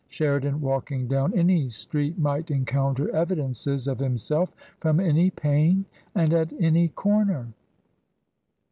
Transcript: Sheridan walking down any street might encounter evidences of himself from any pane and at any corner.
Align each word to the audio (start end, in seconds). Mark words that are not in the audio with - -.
Sheridan 0.07 0.61
walking 0.61 1.07
down 1.07 1.37
any 1.37 1.69
street 1.69 2.17
might 2.17 2.49
encounter 2.49 3.11
evidences 3.11 3.87
of 3.87 3.99
himself 3.99 4.51
from 4.79 4.99
any 4.99 5.29
pane 5.29 5.85
and 6.15 6.33
at 6.33 6.51
any 6.59 6.87
corner. 6.87 7.49